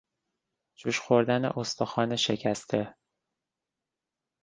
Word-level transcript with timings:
جوش 0.79 0.99
خوردن 0.99 1.45
استخوان 1.45 2.15
شکسته 2.15 2.95